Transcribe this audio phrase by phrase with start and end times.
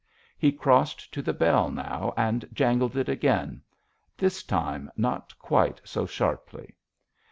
[0.39, 6.73] He crossed to the bell now and jangled it again—this time not quite so sharply.